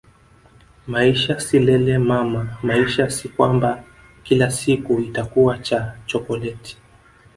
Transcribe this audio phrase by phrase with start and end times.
[0.93, 3.83] Maisha si lele mama maisha si kwamba
[4.23, 5.63] kila siku itakuwa ni
[6.05, 6.77] chokoleti